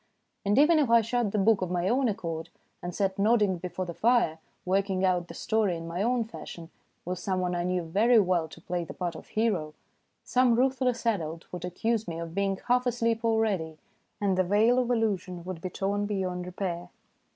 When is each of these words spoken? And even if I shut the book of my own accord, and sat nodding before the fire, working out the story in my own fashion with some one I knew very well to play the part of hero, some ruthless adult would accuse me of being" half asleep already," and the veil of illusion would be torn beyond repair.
And 0.43 0.57
even 0.57 0.79
if 0.79 0.89
I 0.89 1.01
shut 1.01 1.31
the 1.31 1.37
book 1.37 1.61
of 1.61 1.69
my 1.69 1.87
own 1.87 2.09
accord, 2.09 2.49
and 2.81 2.91
sat 2.95 3.19
nodding 3.19 3.59
before 3.59 3.85
the 3.85 3.93
fire, 3.93 4.39
working 4.65 5.05
out 5.05 5.27
the 5.27 5.35
story 5.35 5.77
in 5.77 5.87
my 5.87 6.01
own 6.01 6.23
fashion 6.23 6.71
with 7.05 7.19
some 7.19 7.39
one 7.39 7.53
I 7.53 7.63
knew 7.63 7.83
very 7.83 8.17
well 8.17 8.47
to 8.47 8.59
play 8.61 8.83
the 8.83 8.95
part 8.95 9.13
of 9.13 9.27
hero, 9.27 9.75
some 10.23 10.55
ruthless 10.55 11.05
adult 11.05 11.45
would 11.53 11.65
accuse 11.65 12.07
me 12.07 12.17
of 12.19 12.33
being" 12.33 12.57
half 12.67 12.87
asleep 12.87 13.23
already," 13.23 13.77
and 14.19 14.39
the 14.39 14.43
veil 14.43 14.79
of 14.79 14.89
illusion 14.89 15.43
would 15.43 15.61
be 15.61 15.69
torn 15.69 16.07
beyond 16.07 16.47
repair. 16.47 16.89